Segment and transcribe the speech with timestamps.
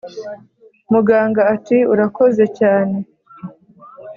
[0.91, 2.97] muganga ati"urakoze cyane